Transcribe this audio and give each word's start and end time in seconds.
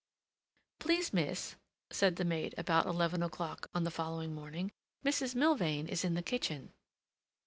"Please, 0.79 1.13
miss," 1.13 1.57
said 1.91 2.15
the 2.15 2.25
maid, 2.25 2.55
about 2.57 2.87
eleven 2.87 3.21
o'clock 3.21 3.69
on 3.75 3.83
the 3.83 3.91
following 3.91 4.33
morning, 4.33 4.71
"Mrs. 5.05 5.35
Milvain 5.35 5.87
is 5.87 6.03
in 6.03 6.15
the 6.15 6.23
kitchen." 6.23 6.73